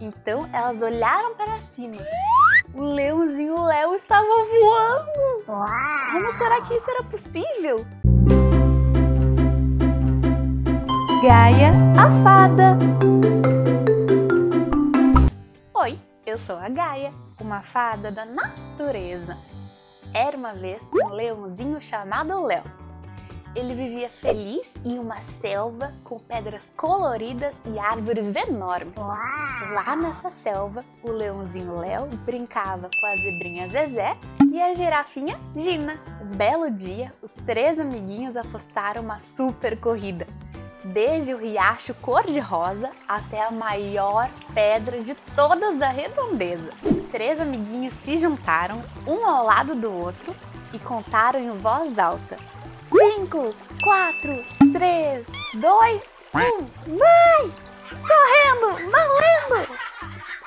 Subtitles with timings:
[0.00, 1.96] Então elas olharam para cima.
[2.72, 5.44] O leãozinho Léo estava voando!
[6.12, 7.86] Como será que isso era possível?
[11.22, 12.78] Gaia, a fada!
[15.74, 19.36] Oi, eu sou a Gaia, uma fada da natureza.
[20.14, 22.79] Era uma vez um leãozinho chamado Léo
[23.54, 28.94] ele vivia feliz em uma selva com pedras coloridas e árvores enormes.
[28.96, 34.16] Lá nessa selva, o leãozinho Léo brincava com a zebrinha Zezé
[34.52, 36.00] e a girafinha Gina.
[36.22, 40.26] Um belo dia, os três amiguinhos apostaram uma super corrida.
[40.84, 46.70] Desde o riacho cor-de-rosa até a maior pedra de todas da redondeza.
[46.82, 50.34] Os três amiguinhos se juntaram, um ao lado do outro,
[50.72, 52.38] e contaram em voz alta:
[52.90, 53.54] 5,
[53.84, 57.52] 4, 3, 2, 1, vai!
[57.88, 59.68] Correndo, valendo!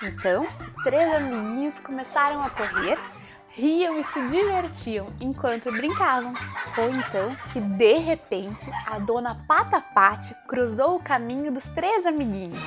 [0.01, 2.99] Então, os três amiguinhos começaram a correr,
[3.47, 6.33] riam e se divertiam enquanto brincavam.
[6.75, 12.59] Foi então que, de repente, a dona Patapate cruzou o caminho dos três amiguinhos,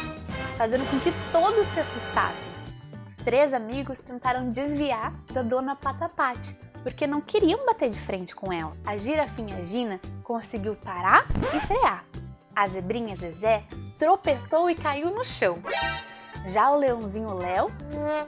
[0.57, 2.51] fazendo com que todos se assustassem.
[3.07, 8.53] Os três amigos tentaram desviar da dona Patapate, porque não queriam bater de frente com
[8.53, 8.73] ela.
[8.87, 12.05] A girafinha Gina conseguiu parar e frear.
[12.55, 13.65] A zebrinha Zezé
[13.99, 15.59] tropeçou e caiu no chão.
[16.47, 17.73] Já o leãozinho Léo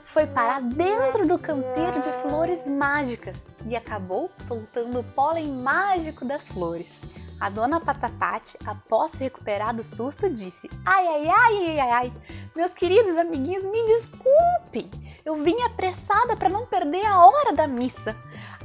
[0.03, 6.49] foi parar dentro do canteiro de flores mágicas e acabou soltando o pólen mágico das
[6.49, 7.37] flores.
[7.39, 12.13] A dona Patapate, após se recuperar do susto, disse: Ai, ai, ai, ai, ai,
[12.53, 14.91] meus queridos amiguinhos, me desculpem.
[15.23, 18.13] Eu vim apressada para não perder a hora da missa.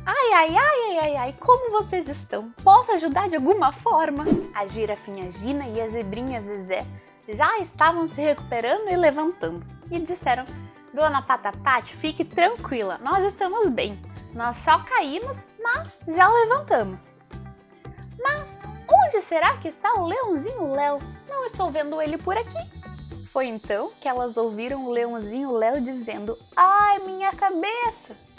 [0.07, 2.51] Ai, ai, ai, ai, ai, ai, como vocês estão?
[2.63, 4.25] Posso ajudar de alguma forma?
[4.55, 6.87] A girafinha Gina e a zebrinha Zezé
[7.27, 10.45] já estavam se recuperando e levantando e disseram:
[10.93, 13.99] Dona Patapate, fique tranquila, nós estamos bem.
[14.35, 17.15] Nós só caímos, mas já levantamos.
[18.23, 21.01] Mas onde será que está o leãozinho Léo?
[21.31, 22.59] Não estou vendo ele por aqui.
[23.33, 28.34] Foi então que elas ouviram o leãozinho Léo dizendo: Ai, minha cabeça!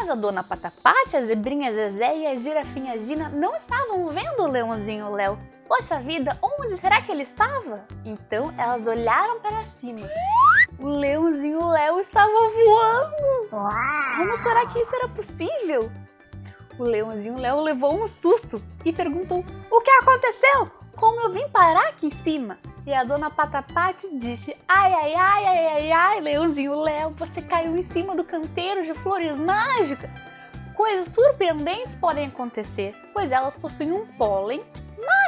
[0.00, 4.50] Mas a dona Patapate, a zebrinha Zezé e a girafinha Gina não estavam vendo o
[4.50, 5.38] leãozinho Léo.
[5.68, 7.84] Poxa vida, onde será que ele estava?
[8.04, 10.06] Então elas olharam para cima.
[10.80, 13.48] O leãozinho Léo estava voando!
[14.16, 15.90] Como será que isso era possível?
[16.78, 20.70] O leãozinho Léo levou um susto e perguntou: O que aconteceu?
[20.96, 22.58] Como eu vim parar aqui em cima?
[22.86, 27.76] E a dona Patapate disse: Ai, ai, ai, ai, ai, ai, Leãozinho Léo, você caiu
[27.76, 30.14] em cima do canteiro de flores mágicas.
[30.74, 34.62] Coisas surpreendentes podem acontecer, pois elas possuem um pólen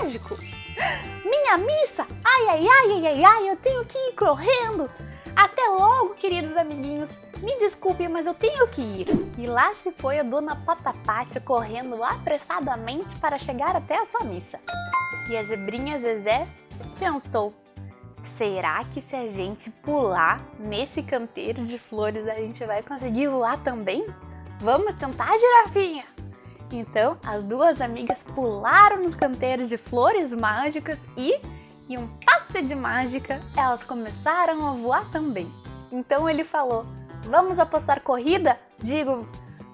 [0.01, 0.37] mágico.
[1.25, 2.07] Minha missa!
[2.25, 4.91] Ai, ai, ai, ai, ai, ai, eu tenho que ir correndo.
[5.35, 7.11] Até logo, queridos amiguinhos.
[7.39, 9.07] Me desculpe, mas eu tenho que ir.
[9.39, 14.59] E lá se foi a dona Patapate correndo apressadamente para chegar até a sua missa.
[15.31, 16.49] E a zebrinha Zezé
[16.99, 17.55] pensou:
[18.37, 23.63] será que se a gente pular nesse canteiro de flores a gente vai conseguir voar
[23.63, 24.05] também?
[24.59, 26.03] Vamos tentar, girafinha?
[26.73, 31.39] Então as duas amigas pularam nos canteiros de flores mágicas e,
[31.89, 35.47] em um passe de mágica, elas começaram a voar também.
[35.93, 36.85] Então ele falou:
[37.25, 38.59] Vamos apostar corrida?
[38.79, 39.27] Digo,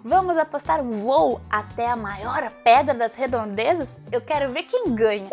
[0.05, 3.97] Vamos apostar um voo até a maior pedra das redondezas?
[4.11, 5.31] Eu quero ver quem ganha.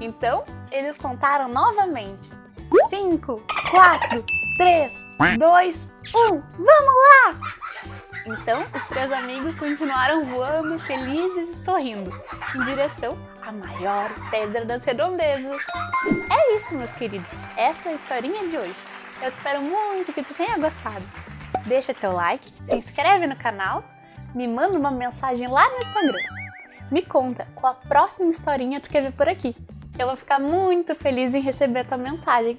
[0.00, 2.30] Então, eles contaram novamente.
[2.88, 4.24] 5, 4,
[4.58, 7.38] 3, 2, 1, vamos lá!
[8.26, 12.10] Então, os três amigos continuaram voando, felizes e sorrindo,
[12.54, 15.62] em direção à maior pedra das redondezas.
[16.30, 17.30] É isso, meus queridos.
[17.56, 18.76] Essa é a historinha de hoje.
[19.22, 21.04] Eu espero muito que tu tenha gostado.
[21.66, 23.82] Deixa teu like, se inscreve no canal
[24.36, 26.22] me manda uma mensagem lá no Instagram.
[26.90, 29.56] Me conta qual a próxima historinha tu quer ver por aqui.
[29.98, 32.54] Eu vou ficar muito feliz em receber tua mensagem.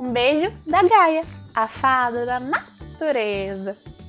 [0.00, 1.22] Um beijo da Gaia,
[1.54, 3.99] a fada da natureza.